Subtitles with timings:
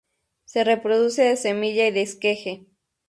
[0.45, 2.65] Se reproduce de semilla y de esqueje.